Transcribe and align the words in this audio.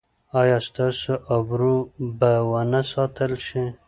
ایا 0.39 0.57
ستاسو 0.67 1.13
ابرو 1.37 1.75
به 2.19 2.31
و 2.49 2.51
نه 2.71 2.81
ساتل 2.91 3.31
شي؟ 3.45 3.63